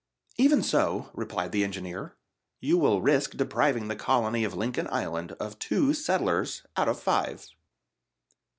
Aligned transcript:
"Even 0.37 0.63
so," 0.63 1.11
replied 1.13 1.51
the 1.51 1.63
engineer, 1.63 2.15
"you 2.59 2.75
will 2.75 3.03
risk 3.03 3.37
depriving 3.37 3.87
the 3.87 3.95
colony 3.95 4.43
of 4.43 4.55
Lincoln 4.55 4.87
Island 4.91 5.33
of 5.33 5.59
two 5.59 5.93
settlers 5.93 6.63
out 6.75 6.89
of 6.89 6.99
five." 6.99 7.45